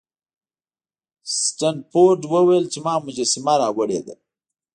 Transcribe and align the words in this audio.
سنډفورډ 1.55 2.21
وویل 2.33 2.65
چې 2.73 2.79
ما 2.85 2.95
مجسمه 3.05 3.53
راوړې 3.61 3.99
ده. 4.07 4.15